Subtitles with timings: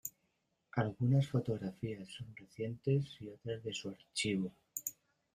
[0.71, 4.51] Algunas fotografías son recientes y otras de su archivo.